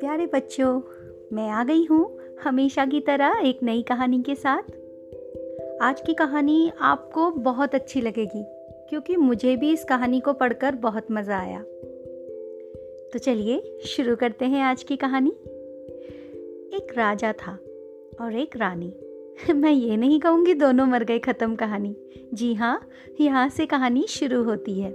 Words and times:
प्यारे 0.00 0.26
बच्चों, 0.26 0.80
मैं 1.32 1.48
आ 1.48 1.64
गई 1.64 1.84
हूँ 1.84 2.18
हमेशा 2.42 2.86
की 2.86 3.00
तरह 3.00 3.40
एक 3.44 3.62
नई 3.62 3.82
कहानी 3.82 4.22
के 4.22 4.34
साथ। 4.34 4.62
आज 5.82 6.00
की 6.00 6.14
कहानी 6.14 6.72
आपको 6.80 7.30
बहुत 7.30 7.74
अच्छी 7.74 8.00
लगेगी, 8.00 8.44
क्योंकि 8.88 9.16
मुझे 9.16 9.56
भी 9.56 9.72
इस 9.72 9.84
कहानी 9.84 10.20
को 10.20 10.32
पढ़कर 10.32 10.74
बहुत 10.74 11.06
मज़ा 11.10 11.38
आया। 11.38 11.62
तो 13.12 13.18
चलिए 13.18 13.78
शुरू 13.86 14.16
करते 14.16 14.44
हैं 14.44 14.62
आज 14.62 14.82
की 14.82 14.96
कहानी। 14.96 15.30
एक 16.76 16.94
राजा 16.98 17.32
था 17.32 17.58
और 18.20 18.36
एक 18.36 18.56
रानी। 18.56 18.94
मैं 19.54 19.70
ये 19.70 19.96
नहीं 19.96 20.20
कहूँगी 20.20 20.54
दोनों 20.54 20.86
मर 20.86 21.04
गए 21.04 21.18
ख़त्म 21.18 21.54
कहानी। 21.54 21.96
जी 22.34 22.54
हाँ 22.54 22.88
यहाँ 23.20 23.48
से 23.48 23.66
कहानी 23.66 24.06
शुरू 24.08 24.42
होती 24.42 24.80
है। 24.80 24.90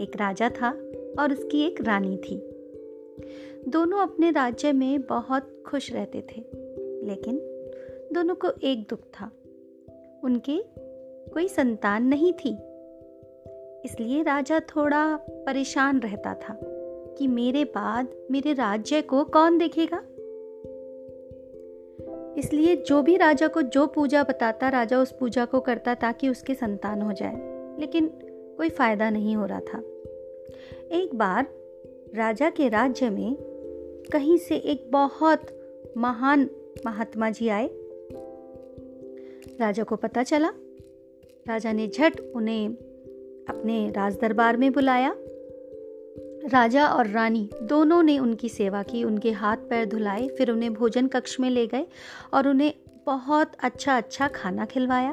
एक 0.00 0.12
राजा 0.16 0.48
था 0.48 0.70
और 1.18 1.32
उसकी 1.32 1.66
एक 1.66 1.80
रानी 1.80 2.16
थी। 2.16 2.36
दोनों 3.68 3.98
अपने 3.98 4.30
राज्य 4.30 4.72
में 4.72 5.02
बहुत 5.02 5.64
खुश 5.66 5.92
रहते 5.92 6.18
थे, 6.18 6.40
लेकिन 7.06 7.38
दोनों 8.12 8.34
को 8.34 8.48
एक 8.62 8.86
दुख 8.90 8.98
था। 8.98 9.30
उनके 10.24 10.62
कोई 11.30 11.48
संतान 11.48 12.04
नहीं 12.04 12.32
थी। 12.32 12.58
इसलिए 13.84 14.22
राजा 14.22 14.60
थोड़ा 14.60 15.16
परेशान 15.30 16.00
रहता 16.00 16.34
था 16.34 16.60
कि 17.18 17.26
मेरे 17.26 17.64
बाद 17.64 18.08
मेरे 18.30 18.52
राज्य 18.52 19.02
को 19.02 19.24
कौन 19.24 19.58
देखेगा? 19.58 20.02
इसलिए 22.38 22.76
जो 22.76 23.02
भी 23.02 23.16
राजा 23.16 23.48
को 23.48 23.62
जो 23.62 23.86
पूजा 23.86 24.22
बताता, 24.22 24.68
राजा 24.68 24.98
उस 24.98 25.12
पूजा 25.12 25.44
को 25.44 25.60
करता 25.60 25.94
ताकि 25.94 26.28
उसके 26.28 26.54
संतान 26.54 27.02
हो 27.02 27.12
जाए। 27.12 27.34
लेकिन 27.80 28.06
कोई 28.58 28.68
फ़ायदा 28.68 29.10
नहीं 29.10 29.36
हो 29.36 29.46
रहा 29.46 29.60
था। 29.60 29.78
एक 30.92 31.10
बार 31.14 31.46
राजा 32.14 32.50
के 32.50 32.68
राज्य 32.68 33.10
में 33.10 33.36
कहीं 34.12 34.38
से 34.38 34.56
एक 34.56 34.88
बहुत 34.90 35.46
महान 35.96 36.50
महात्मा 36.86 37.30
जी 37.30 37.48
आए। 37.48 37.70
राजा 39.60 39.82
को 39.82 39.96
पता 39.96 40.22
चला। 40.22 40.50
राजा 41.48 41.72
ने 41.72 41.88
झट 41.88 42.20
उन्हें 42.36 42.68
अपने 43.48 43.90
राज 43.90 44.18
दरबार 44.20 44.56
में 44.56 44.72
बुलाया। 44.72 45.14
राजा 46.46 46.86
और 46.86 47.06
रानी 47.06 47.50
दोनों 47.62 48.02
ने 48.02 48.18
उनकी 48.18 48.48
सेवा 48.48 48.82
की, 48.82 49.04
उनके 49.04 49.30
हाथ 49.30 49.56
पैर 49.56 49.86
धुलाए, 49.86 50.28
फिर 50.28 50.50
उन्हें 50.50 50.74
भोजन 50.74 51.06
कक्ष 51.06 51.40
में 51.40 51.50
ले 51.50 51.66
गए 51.66 51.86
और 52.34 52.48
उन्हें 52.48 52.74
बहुत 53.06 53.52
अच्छा 53.62 53.96
अच्छा 53.96 54.28
खाना 54.28 54.64
खिलवाया। 54.64 55.10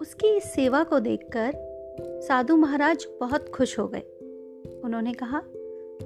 उसकी 0.00 0.36
इस 0.36 0.44
सेवा 0.44 0.84
को 0.84 0.98
देखकर 0.98 1.52
साधु 2.28 2.56
महाराज 2.56 3.06
बहुत 3.20 3.48
खुश 3.48 3.78
हो 3.78 3.88
गए। 3.88 4.02
उन्होंने 4.84 5.12
कहा, 5.12 5.42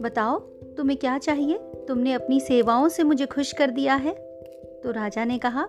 बताओ, 0.03 0.39
तुम्हें 0.77 0.99
क्या 0.99 1.19
चाहिए? 1.19 1.59
तुमने 1.89 2.13
अपनी 2.13 2.41
सेवाओं 2.41 2.89
से 2.89 3.03
मुझे 3.03 3.27
खुश 3.27 3.53
कर 3.53 3.71
दिया 3.71 3.95
है। 3.95 4.15
तो 4.85 4.91
राजा 4.91 5.25
ने 5.25 5.39
कहा, 5.39 5.69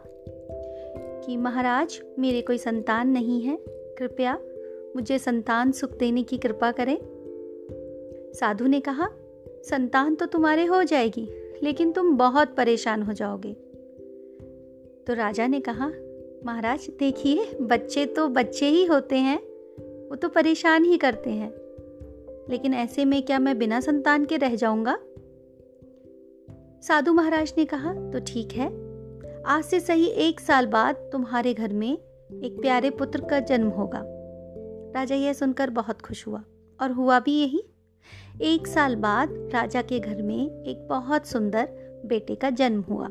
कि 1.25 1.37
महाराज, 1.37 2.01
मेरे 2.19 2.41
कोई 2.41 2.57
संतान 2.57 3.09
नहीं 3.09 3.41
है, 3.41 3.57
कृपया 3.69 4.37
मुझे 4.95 5.19
संतान 5.19 5.71
सुख 5.71 5.97
देने 5.97 6.23
की 6.23 6.37
कृपा 6.37 6.71
करें। 6.71 6.97
साधु 8.33 8.67
ने 8.67 8.79
कहा, 8.79 9.07
संतान 9.63 10.15
तो 10.15 10.25
तुम्हारे 10.25 10.65
हो 10.65 10.83
जाएगी, 10.83 11.27
लेकिन 11.63 11.91
तुम 11.91 12.17
बहुत 12.17 12.55
परेशान 12.55 13.03
हो 13.03 13.13
जाओगे। 13.13 13.53
तो 15.07 15.13
राजा 15.13 15.47
ने 15.47 15.59
कहा, 15.59 15.91
महाराज, 16.45 16.87
देखिए, 16.89 17.57
बच्चे 17.61 18.05
तो 18.05 18.27
बच्चे 18.27 18.65
ही 18.65 18.85
होते 18.85 19.17
हैं, 19.17 19.37
वो 20.09 20.15
तो 20.15 20.29
परेशान 20.29 20.83
ही 20.83 20.97
करते 20.97 21.29
हैं। 21.29 21.51
लेकिन 22.49 22.73
ऐसे 22.73 23.05
में 23.05 23.21
क्या 23.21 23.39
मैं 23.39 23.57
बिना 23.57 23.79
संतान 23.79 24.25
के 24.25 24.37
रह 24.37 24.55
जाऊँगा? 24.55 24.97
साधु 26.83 27.13
महाराज 27.13 27.53
ने 27.57 27.65
कहा 27.65 27.93
तो 28.11 28.19
ठीक 28.19 28.53
है, 28.53 28.67
आज 29.45 29.63
से 29.63 29.79
सही 29.79 30.07
एक 30.19 30.39
साल 30.39 30.65
बाद 30.65 30.95
तुम्हारे 31.11 31.53
घर 31.53 31.73
में 31.73 31.91
एक 31.91 32.57
प्यारे 32.61 32.89
पुत्र 32.89 33.21
का 33.21 33.39
जन्म 33.39 33.67
होगा। 33.67 34.03
राजा 34.95 35.15
यह 35.15 35.33
सुनकर 35.33 35.69
बहुत 35.69 36.01
खुश 36.01 36.25
हुआ 36.27 36.43
और 36.79 36.91
हुआ 36.91 37.19
भी 37.19 37.33
यही। 37.33 37.63
एक 38.43 38.67
साल 38.67 38.95
बाद 38.95 39.29
राजा 39.53 39.81
के 39.81 39.99
घर 39.99 40.21
में 40.21 40.37
एक 40.37 40.87
बहुत 40.89 41.27
सुंदर 41.27 41.67
बेटे 42.05 42.35
का 42.35 42.49
जन्म 42.49 42.81
हुआ। 42.81 43.07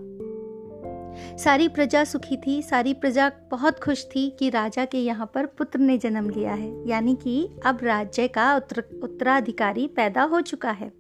सारी 1.37 1.69
प्रजा 1.69 2.03
सुखी 2.05 2.37
थी 2.37 2.61
सारी 2.63 2.95
प्रजा 2.95 3.31
बहुत 3.51 3.79
खुश 3.79 4.05
थी 4.07 4.29
कि 4.31 4.49
राजा 4.51 4.85
के 4.85 4.99
यहाँ 4.99 5.31
पर 5.35 5.47
पुत्र 5.59 5.79
ने 5.79 5.99
जन्म 5.99 6.29
लिया 6.31 6.53
है 6.53 6.89
यानी 6.89 7.15
कि 7.15 7.49
अब 7.67 7.79
राज्य 7.83 8.29
का 8.29 8.55
उत्तर, 8.57 8.83
उत्तराधिकारी 9.03 9.87
पैदा 9.87 10.23
हो 10.23 10.41
चुका 10.41 10.71
है। 10.71 10.93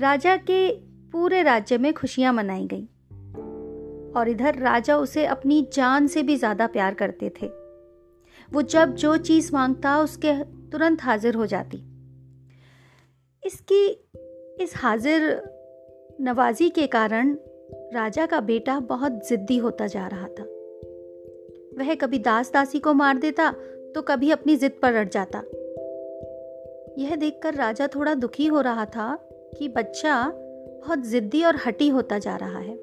राजा 0.00 0.36
के 0.36 0.68
पूरे 1.12 1.42
राज्य 1.42 1.78
में 1.78 1.92
खुशियाँ 1.94 2.32
मनाई 2.32 2.66
गई 2.66 2.84
और 4.12 4.28
इधर 4.28 4.58
राजा 4.58 4.96
उसे 4.96 5.24
अपनी 5.26 5.66
जान 5.72 6.06
से 6.06 6.22
भी 6.22 6.36
ज़्यादा 6.36 6.66
प्यार 6.66 6.94
करते 6.94 7.32
थे। 7.42 7.50
वो 8.52 8.62
जब 8.62 8.94
जो 8.94 9.16
चीज़ 9.16 9.52
माँगता 9.52 10.00
उसके 10.00 10.44
तुरंत 10.70 11.02
हाजिर 11.02 11.34
हो 11.34 11.46
जाती। 11.46 11.76
इसकी, 13.46 13.86
इस 14.60 14.72
हाजिर 14.76 15.42
नवाजी 16.20 16.70
के 16.70 16.86
कारण 16.86 17.36
राजा 17.94 18.26
का 18.26 18.40
बेटा 18.40 18.80
बहुत 18.80 19.28
जिद्दी 19.28 19.58
होता 19.58 19.86
जा 19.86 20.06
रहा 20.06 20.28
था। 20.28 20.44
वह 21.78 21.94
कभी 21.94 22.18
दास 22.18 22.52
दासी 22.52 22.78
को 22.78 22.94
मार 22.94 23.18
देता 23.18 23.50
तो 23.94 24.02
कभी 24.02 24.30
अपनी 24.30 24.56
जिद 24.56 24.72
पर 24.82 24.94
अड़ 24.94 25.08
जाता। 25.08 25.38
यह 26.98 27.16
देखकर 27.16 27.54
राजा 27.54 27.86
थोड़ा 27.86 28.14
दुखी 28.14 28.46
हो 28.46 28.60
रहा 28.60 28.84
था 28.84 29.16
कि 29.58 29.68
बच्चा 29.68 30.32
बहुत 30.84 30.98
जिद्दी 30.98 31.44
और 31.44 31.58
हटी 31.66 31.88
होता 31.88 32.18
जा 32.18 32.36
रहा 32.36 32.58
है। 32.58 32.76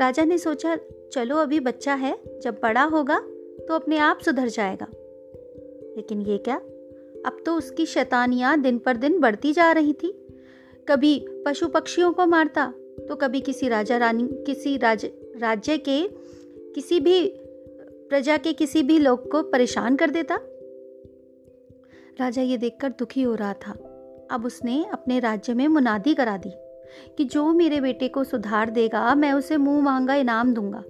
राजा 0.00 0.24
ने 0.24 0.38
सोचा, 0.38 0.76
चलो 1.12 1.36
अभी 1.36 1.60
बच्चा 1.60 1.94
है, 1.94 2.18
जब 2.40 2.60
बड़ा 2.62 2.82
होगा 2.82 3.20
तो 3.68 3.74
अपने 3.74 3.98
आप 3.98 4.18
सुधर 4.20 4.48
जाएगा। 4.48 4.86
लेकिन 6.00 6.20
ये 6.20 6.38
क्या? 6.38 6.56
अब 7.26 7.42
तो 7.46 7.54
उसकी 7.54 7.86
शैतानियाँ 7.86 8.60
दिन 8.60 8.78
पर 8.78 8.96
दिन 8.96 9.18
बढ़ती 9.20 9.52
जा 9.52 9.72
रही 9.72 9.92
थी। 9.92 10.12
कभी 10.88 11.26
पशु 11.46 11.68
पक्षियों 11.68 12.12
को 12.12 12.26
मारता 12.26 12.72
तो 13.08 13.16
कभी 13.16 13.40
किसी 13.40 13.68
राजा 13.68 13.96
रानी, 13.96 14.28
किसी 14.46 14.76
राज, 14.76 15.06
राज्य 15.36 15.76
के 15.78 16.08
किसी 16.74 17.00
भी, 17.00 17.26
प्रजा 18.10 18.36
के 18.36 18.52
किसी 18.52 18.82
भी 18.82 18.98
लोग 18.98 19.30
को 19.30 19.42
परेशान 19.42 19.96
कर 19.96 20.10
देता। 20.10 20.38
राजा 22.20 22.42
ये 22.42 22.56
देखकर 22.56 22.88
दुखी 22.88 23.22
हो 23.22 23.34
रहा 23.34 23.52
था। 23.52 23.72
अब 24.30 24.46
उसने 24.46 24.84
अपने 24.92 25.20
राज्य 25.20 25.54
में 25.54 25.68
मुनादी 25.68 26.14
करा 26.14 26.36
दी 26.36 26.52
कि 27.16 27.24
जो 27.24 27.52
मेरे 27.52 27.80
बेटे 27.80 28.08
को 28.08 28.24
सुधार 28.24 28.70
देगा, 28.70 29.14
मैं 29.14 29.32
उसे 29.32 29.56
मुँह 29.56 29.82
मांगा 29.82 30.14
इनाम 30.14 30.54
दूँगा। 30.54 30.84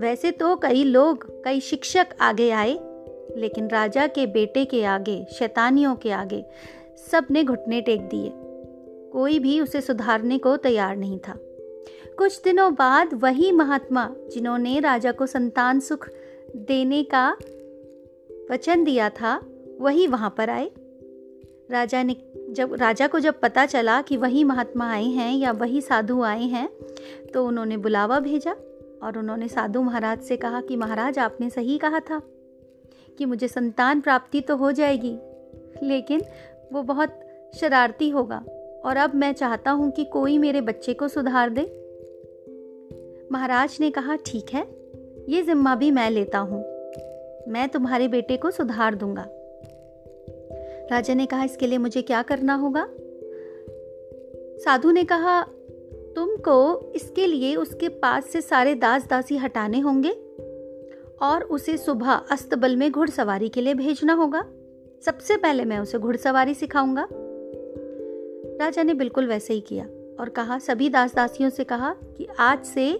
वैसे 0.00 0.30
तो 0.30 0.56
कई 0.56 0.84
लोग, 0.84 1.44
कई 1.44 1.60
शिक्षक 1.60 2.06
आगे 2.20 2.50
आए 2.50 2.78
लेकिन 3.36 3.68
राजा 3.68 4.06
के 4.06 4.26
बेटे 4.26 4.64
के 4.64 4.84
आगे, 4.84 5.26
शैतानियों 5.32 5.96
के 5.96 6.10
आगे 6.10 6.44
सबने 7.10 7.44
घुटने 7.44 7.80
टेक 7.80 8.00
दिए। 8.00 8.32
कोई 9.12 9.38
भी 9.38 9.60
उसे 9.60 9.80
सुधारने 9.80 10.38
को 10.38 10.56
तैयार 10.56 10.96
नहीं 10.96 11.18
था। 11.18 11.38
कुछ 12.18 12.42
दिनों 12.42 12.74
बाद 12.74 13.14
वही 13.14 13.52
महात्मा, 13.52 14.14
जिन्होंने 14.32 14.80
राजा 14.80 15.12
को 15.12 15.26
संतान 15.26 15.80
सुख 15.80 16.08
देने 16.56 17.02
का 17.02 17.36
वचन 18.50 18.84
दिया 18.84 19.10
था, 19.10 19.40
वही 19.80 20.06
वहाँ 20.06 20.34
पर 20.38 20.50
आए। 20.50 20.70
राजा 21.70 22.02
ने, 22.02 22.16
जब, 22.50 22.74
राजा 22.74 23.06
को 23.06 23.20
जब 23.20 23.40
पता 23.40 23.66
चला 23.66 24.02
कि 24.02 24.16
वही 24.16 24.44
महात्मा 24.44 24.90
आए 24.92 25.04
हैं 25.04 25.34
या 25.36 25.52
वही 25.52 25.80
साधु 25.80 26.22
आए 26.22 26.42
हैं 26.42 26.68
तो 27.34 27.46
उन्होंने 27.46 27.76
बुलावा 27.76 28.20
भेजा 28.20 28.52
और 29.02 29.18
उन्होंने 29.18 29.48
साधु 29.48 29.82
महाराज 29.82 30.22
से 30.22 30.36
कहा 30.36 30.60
कि 30.60 30.76
महाराज, 30.76 31.18
आपने 31.18 31.50
सही 31.50 31.78
कहा 31.78 32.00
था। 32.00 32.22
कि 33.18 33.24
मुझे 33.24 33.48
संतान 33.48 34.00
प्राप्ति 34.00 34.40
तो 34.40 34.56
हो 34.56 34.72
जाएगी, 34.72 35.16
लेकिन 35.82 36.22
वो 36.72 36.82
बहुत 36.82 37.20
शरारती 37.54 38.08
होगा 38.10 38.44
और 38.84 38.96
अब 38.96 39.14
मैं 39.14 39.32
चाहता 39.32 39.70
हूँ 39.70 39.90
कि 39.90 40.04
कोई 40.04 40.38
मेरे 40.38 40.60
बच्चे 40.60 40.94
को 40.94 41.08
सुधार 41.08 41.50
दे। 41.50 41.62
महाराज 43.32 43.76
ने 43.80 43.90
कहा, 43.90 44.16
ठीक 44.16 44.50
है, 44.54 44.66
ये 45.28 45.42
जिम्मा 45.42 45.74
भी 45.74 45.90
मैं 45.90 46.10
लेता 46.10 46.38
हूँ। 46.38 46.60
मैं 47.48 47.68
तुम्हारे 47.68 48.08
बेटे 48.08 48.36
को 48.36 48.50
सुधार 48.50 48.94
दूँगा। 48.94 49.26
राजा 50.92 51.14
ने 51.14 51.26
कहा, 51.26 51.44
इसके 51.44 51.66
लिए 51.66 51.78
मुझे 51.78 52.02
क्या 52.02 52.22
करना 52.22 52.54
होगा? 52.54 52.86
साधु 54.64 54.90
ने 54.90 55.04
कहा, 55.04 55.42
तुमको 56.16 56.92
इसके 56.94 57.26
लिए 57.26 57.54
उसके 57.56 57.88
पास 57.88 58.26
से 58.26 58.40
सारे 58.40 58.74
दास 58.74 59.06
दासी 59.06 59.36
हटाने 59.36 59.80
होंगे 59.80 60.10
और 61.22 61.42
उसे 61.42 61.76
सुबह 61.76 62.10
अस्तबल 62.12 62.76
में 62.76 62.90
घुड़सवारी 62.92 63.48
के 63.48 63.60
लिए 63.60 63.74
भेजना 63.74 64.12
होगा। 64.12 64.44
सबसे 65.04 65.36
पहले 65.36 65.64
मैं 65.64 65.78
उसे 65.78 65.98
घुड़सवारी 65.98 66.54
सिखाऊँगा। 66.54 67.06
राजा 68.60 68.82
ने 68.82 68.94
बिल्कुल 68.94 69.26
वैसे 69.26 69.54
ही 69.54 69.60
किया 69.60 69.84
और 70.20 70.28
कहा, 70.28 70.58
सभी 70.58 70.88
दास 70.88 71.14
दासियों 71.14 71.50
से 71.50 71.64
कहा 71.64 71.94
कि 72.16 72.26
आज 72.38 72.64
से 72.64 72.92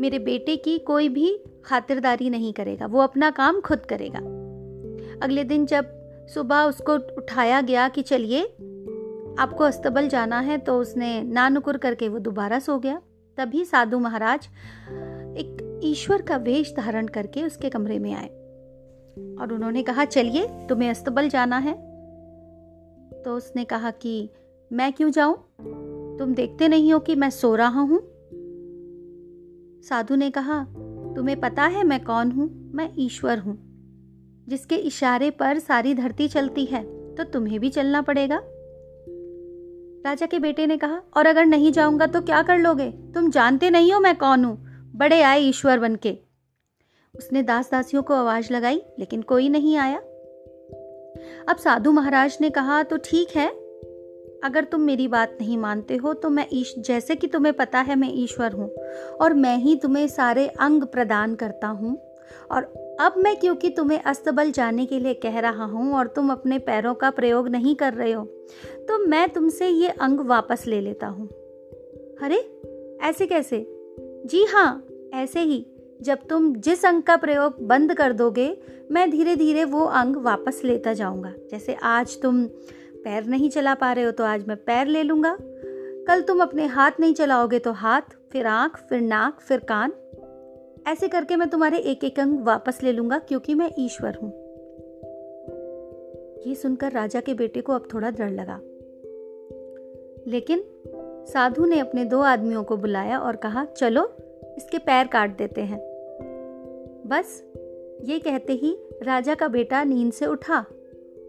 मेरे 0.00 0.18
बेटे 0.18 0.56
की 0.56 0.78
कोई 0.78 1.08
भी 1.08 1.38
खातिरदारी 1.64 2.30
नहीं 2.30 2.52
करेगा, 2.52 2.86
वो 2.86 3.00
अपना 3.00 3.30
काम 3.30 3.60
खुद 3.60 3.86
करेगा। 3.88 4.18
अगले 5.22 5.44
दिन 5.44 5.66
जब 5.66 5.86
सुबह 6.34 6.62
उसको 6.62 6.94
उठाया 6.94 7.60
गया 7.60 7.88
कि 7.88 8.02
चलिए, 8.02 8.42
आपको 9.38 9.64
अस्तबल 9.64 10.08
जाना 10.08 10.40
है 10.40 10.58
तो 10.58 10.78
उसने 10.80 11.22
नानुकुर 11.22 11.76
करके 11.76 12.08
वो 12.08 12.18
दोबारा 12.18 12.58
सो 12.58 12.78
गया। 12.78 13.00
तभी 13.38 13.64
साधु 13.64 13.98
महाराज 13.98 14.48
एक 15.38 15.56
ईश्वर 15.82 16.22
का 16.22 16.36
वेश 16.36 16.74
धारण 16.76 17.06
करके 17.06 17.42
उसके 17.42 17.68
कमरे 17.68 17.98
में 17.98 18.14
आए। 18.14 18.28
और 19.40 19.52
उन्होंने 19.52 19.82
कहा, 19.82 20.04
चलिए, 20.04 20.46
तुम्हें 20.46 20.90
अस्तबल 20.90 21.28
जाना 21.28 21.58
है। 21.58 21.74
तो 23.22 23.36
उसने 23.36 23.64
कहा 23.64 23.90
कि, 23.90 24.30
मैं 24.72 24.92
क्यों 24.92 25.10
जाऊँ? 25.10 25.36
तुम 26.18 26.34
देखते 26.34 26.68
नहीं 26.68 26.92
हो 26.92 26.98
कि 26.98 27.14
मैं 27.14 27.30
सो 27.30 27.54
रहा 27.54 27.80
हूँ? 27.80 28.00
साधु 29.82 30.14
ने 30.14 30.30
कहा, 30.30 30.64
तुम्हें 31.16 31.40
पता 31.40 31.62
है 31.62 31.84
मैं 31.84 32.04
कौन 32.04 32.30
हूँ? 32.30 32.72
मैं 32.74 32.90
ईश्वर 32.98 33.38
हूँ। 33.38 33.74
जिसके 34.48 34.74
इशारे 34.74 35.30
पर 35.30 35.58
सारी 35.58 35.94
धरती 35.94 36.28
चलती 36.28 36.64
है 36.64 37.14
तो 37.14 37.24
तुम्हें 37.24 37.60
भी 37.60 37.70
चलना 37.70 38.02
पड़ेगा। 38.02 38.42
राजा 40.06 40.26
के 40.26 40.38
बेटे 40.38 40.66
ने 40.66 40.76
कहा, 40.76 41.02
और 41.16 41.26
अगर 41.26 41.46
नहीं 41.46 41.72
जाऊँगा 41.72 42.06
तो 42.06 42.20
क्या 42.20 42.42
कर 42.42 42.58
लोगे? 42.58 42.90
तुम 42.90 43.30
जानते 43.30 43.70
नहीं 43.70 43.92
हो 43.92 44.00
मैं 44.00 44.16
कौन 44.16 44.44
हूँ। 44.44 44.63
बड़े 44.94 45.20
आए 45.22 45.40
ईश्वर 45.40 45.78
बन 45.78 45.96
के 45.96 46.16
उसने 47.14 47.42
दास 47.42 47.70
दासियों 47.70 48.02
को 48.02 48.14
आवाज़ 48.14 48.52
लगाई, 48.52 48.80
लेकिन 48.98 49.22
कोई 49.22 49.48
नहीं 49.48 49.76
आया। 49.76 49.98
अब 51.48 51.56
साधु 51.56 51.92
महाराज 51.92 52.38
ने 52.40 52.50
कहा 52.50 52.82
तो 52.82 52.96
ठीक 52.96 53.36
है। 53.36 53.48
अगर 54.44 54.64
तुम 54.64 54.80
मेरी 54.80 55.08
बात 55.08 55.36
नहीं 55.40 55.58
मानते 55.58 55.96
हो 55.96 56.14
तो 56.14 56.30
मैं 56.30 56.46
ईश, 56.52 56.74
जैसे 56.78 57.16
कि 57.16 57.26
तुम्हें 57.26 57.54
पता 57.54 57.80
है, 57.80 57.96
मैं 57.96 58.10
ईश्वर 58.14 58.52
हूँ। 58.52 58.70
और 59.20 59.34
मैं 59.34 59.56
ही 59.56 59.76
तुम्हें 59.76 60.06
सारे 60.08 60.46
अंग 60.48 60.82
प्रदान 60.82 61.34
करता 61.34 61.68
हूँ। 61.68 61.96
और 62.50 62.62
अब 63.00 63.14
मैं 63.18 63.36
क्योंकि 63.36 63.70
तुम्हें 63.70 64.00
अस्तबल 64.02 64.50
जाने 64.50 64.86
के 64.86 64.98
लिए 64.98 65.14
कह 65.14 65.38
रहा 65.40 65.64
हूँ, 65.64 65.94
और 65.94 66.06
तुम 66.06 66.32
अपने 66.32 66.58
पैरों 66.58 66.94
का 66.94 67.10
प्रयोग 67.10 67.48
नहीं 67.48 67.74
कर 67.74 67.94
रहे 67.94 68.12
हो 68.12 68.24
तो 68.88 68.98
मैं 68.98 69.28
तुमसे 69.28 69.68
ये 69.68 69.88
अंग 69.88 70.20
वापस 70.20 70.66
ले 70.66 70.80
लेता 70.80 71.06
हूँ। 71.06 71.28
अरे, 72.22 72.38
ऐसे 73.02 73.26
कैसे? 73.26 73.73
जी 74.26 74.44
हाँ 74.44 74.86
ऐसे 75.14 75.40
ही, 75.40 75.66
जब 76.02 76.18
तुम 76.26 76.54
जिस 76.56 76.84
अंग 76.84 77.02
का 77.02 77.16
प्रयोग 77.16 77.60
बंद 77.60 77.94
कर 77.94 78.12
दोगे, 78.12 78.56
मैं 78.90 79.10
धीरे 79.10 79.36
धीरे 79.36 79.64
वो 79.64 79.84
अंग 79.84 80.16
वापस 80.16 80.60
लेता 80.64 80.92
जाऊँगा। 80.92 81.32
जैसे 81.50 81.74
आज 81.74 82.20
तुम 82.22 82.44
पैर 83.04 83.24
नहीं 83.24 83.50
चला 83.50 83.74
पा 83.74 83.92
रहे 83.92 84.04
हो 84.04 84.10
तो 84.10 84.24
आज 84.24 84.46
मैं 84.48 84.56
पैर 84.56 84.86
ले 84.86 85.02
लूँगा। 85.02 85.36
कल 86.08 86.22
तुम 86.22 86.42
अपने 86.42 86.66
हाथ 86.66 86.90
नहीं 87.00 87.14
चलाओगे 87.14 87.58
तो 87.58 87.72
हाथ, 87.72 88.02
फिर 88.32 88.46
आँख, 88.46 88.76
फिर 88.76 89.00
नाक, 89.00 89.40
फिर 89.40 89.58
कान। 89.58 89.92
ऐसे 90.86 91.08
करके 91.08 91.36
मैं 91.36 91.48
तुम्हारे 91.48 91.78
एक 91.78 92.04
एक 92.04 92.20
अंग 92.20 92.40
वापस 92.40 92.82
ले 92.82 92.92
लूँगा, 92.92 93.18
क्योंकि 93.18 93.54
मैं 93.54 93.70
ईश्वर 93.78 94.18
हूँ। 94.22 94.30
ये 96.46 96.54
सुनकर 96.54 96.92
राजा 96.92 97.20
के 97.20 97.34
बेटे 97.34 97.60
को 97.60 97.72
अब 97.72 97.88
थोड़ा 97.94 98.10
डर 98.10 98.30
लगा। 98.30 98.60
लेकिन 100.30 100.64
साधु 101.26 101.64
ने 101.64 101.78
अपने 101.78 102.04
दो 102.04 102.20
आदमियों 102.20 102.62
को 102.64 102.76
बुलाया 102.76 103.18
और 103.18 103.36
कहा, 103.36 103.64
चलो, 103.64 104.04
इसके 104.56 104.78
पैर 104.78 105.06
काट 105.06 105.36
देते 105.38 105.60
हैं। 105.60 105.78
बस, 107.06 107.42
ये 108.04 108.18
कहते 108.18 108.52
ही 108.52 108.76
राजा 109.02 109.34
का 109.34 109.48
बेटा 109.48 109.82
नींद 109.84 110.12
से 110.12 110.26
उठा 110.26 110.58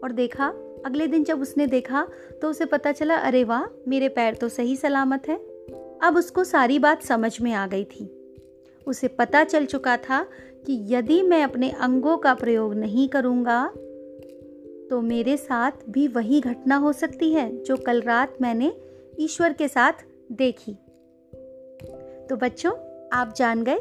और 0.04 0.12
देखा, 0.12 0.46
अगले 0.86 1.06
दिन 1.06 1.24
जब 1.24 1.40
उसने 1.40 1.66
देखा 1.66 2.06
तो 2.42 2.50
उसे 2.50 2.64
पता 2.64 2.92
चला, 2.92 3.16
अरे 3.16 3.44
वाह, 3.44 3.64
मेरे 3.88 4.08
पैर 4.08 4.34
तो 4.34 4.48
सही 4.48 4.76
सलामत 4.76 5.28
है। 5.28 5.36
अब 6.02 6.16
उसको 6.16 6.44
सारी 6.44 6.78
बात 6.78 7.02
समझ 7.02 7.40
में 7.40 7.52
आ 7.52 7.66
गई 7.66 7.84
थी। 7.84 8.10
उसे 8.86 9.08
पता 9.08 9.44
चल 9.44 9.64
चुका 9.64 9.96
था 9.96 10.22
कि 10.66 10.94
यदि 10.94 11.22
मैं 11.22 11.42
अपने 11.44 11.70
अंगों 11.70 12.16
का 12.16 12.34
प्रयोग 12.34 12.74
नहीं 12.74 13.08
करूँगा 13.08 13.66
तो 14.90 15.00
मेरे 15.00 15.36
साथ 15.36 15.72
भी 15.90 16.08
वही 16.08 16.40
घटना 16.40 16.76
हो 16.76 16.92
सकती 16.92 17.32
है 17.32 17.48
जो 17.62 17.76
कल 17.76 18.00
रात 18.02 18.34
मैंने 18.40 18.72
ईश्वर 19.18 19.52
के 19.52 19.68
साथ 19.68 20.04
देखी। 20.32 20.72
तो 22.28 22.36
बच्चों, 22.36 22.72
आप 23.12 23.34
जान 23.36 23.62
गए, 23.62 23.80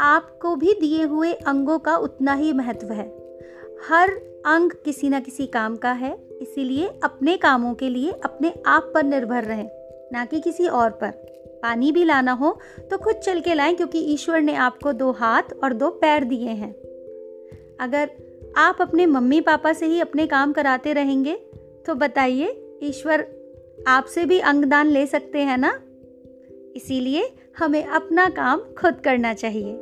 आपको 0.00 0.54
भी 0.56 0.72
दिए 0.72 1.02
हुए 1.04 1.32
अंगों 1.32 1.78
का 1.78 1.96
उतना 1.96 2.34
ही 2.34 2.52
महत्व 2.52 2.92
है। 2.92 3.06
हर 3.88 4.10
अंग 4.46 4.70
किसी 4.84 5.08
ना 5.08 5.20
किसी 5.20 5.46
काम 5.46 5.76
का 5.76 5.92
है, 5.92 6.16
इसीलिए 6.42 6.86
अपने 7.04 7.36
कामों 7.36 7.74
के 7.74 7.88
लिए 7.88 8.12
अपने 8.24 8.54
आप 8.66 8.90
पर 8.94 9.04
निर्भर 9.04 9.44
रहें, 9.44 9.68
ना 10.12 10.24
कि 10.24 10.40
किसी 10.40 10.66
और 10.66 10.90
पर। 10.92 11.10
पानी 11.62 11.90
भी 11.92 12.04
लाना 12.04 12.32
हो 12.32 12.58
तो 12.90 12.98
खुद 12.98 13.16
चल 13.16 13.40
के 13.40 13.54
लाएँ, 13.54 13.74
क्योंकि 13.74 13.98
ईश्वर 14.12 14.40
ने 14.40 14.54
आपको 14.54 14.92
दो 14.92 15.10
हाथ 15.12 15.52
और 15.64 15.72
दो 15.72 15.90
पैर 16.00 16.24
दिए 16.24 16.48
हैं। 16.50 16.72
अगर 17.80 18.10
आप 18.56 18.78
अपने 18.80 19.06
मम्मी 19.06 19.40
पापा 19.40 19.72
से 19.72 19.86
ही 19.86 20.00
अपने 20.00 20.26
काम 20.26 20.52
कराते 20.52 20.92
रहेंगे 20.92 21.34
तो 21.86 21.94
बताइए, 21.94 22.78
ईश्वर 22.82 23.26
आपसे 23.88 24.24
भी 24.24 24.38
अंगदान 24.38 24.86
ले 24.86 25.06
सकते 25.06 25.38
हैं 25.38 25.58
ना? 25.58 25.80
इसीलिए 26.76 27.34
हमें 27.58 27.84
अपना 27.84 28.28
काम 28.28 28.60
खुद 28.60 28.94
करना 28.94 29.34
चाहिए। 29.34 29.72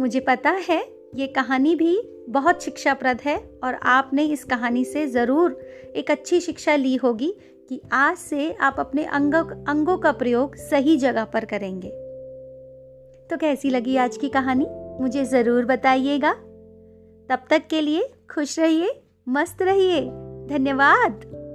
मुझे 0.00 0.20
पता 0.20 0.50
है 0.50 0.88
ये 1.14 1.26
कहानी 1.26 1.74
भी 1.74 2.02
बहुत 2.28 2.62
शिक्षाप्रद 2.62 3.20
है 3.24 3.50
और 3.64 3.74
आपने 3.74 4.24
इस 4.24 4.44
कहानी 4.44 4.84
से 4.84 5.06
ज़रूर 5.06 5.60
एक 5.96 6.10
अच्छी 6.10 6.40
शिक्षा 6.40 6.76
ली 6.76 6.96
होगी 6.96 7.36
कि 7.68 7.80
आज 7.92 8.16
से 8.16 8.52
आप 8.52 8.76
अपने 8.78 9.04
अंगों 9.04 9.64
अंगों 9.64 9.98
का 9.98 10.12
प्रयोग 10.12 10.56
सही 10.56 10.96
जगह 10.96 11.24
पर 11.24 11.44
करेंगे। 11.44 11.88
तो 13.30 13.36
कैसी 13.36 13.70
लगी 13.70 13.96
आज 13.96 14.16
की 14.16 14.28
कहानी? 14.28 14.66
मुझे 15.00 15.24
ज़रूर 15.24 15.64
बताइएगा। 15.64 16.32
तब 17.28 17.38
तक 17.50 17.62
के 17.70 17.80
लिए 17.80 18.08
खुश 18.34 18.58
रहिए, 18.58 19.02
मस्त 19.28 19.62
रहिए। 19.62 20.00
धन्यवाद! 20.46 21.45